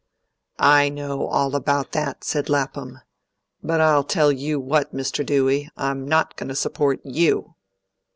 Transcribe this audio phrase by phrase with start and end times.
[0.57, 3.01] "I know all about that," said Lapham.
[3.61, 5.23] "But I'll tell you what, Mr.
[5.23, 7.53] Dewey, I'm not going to support YOU."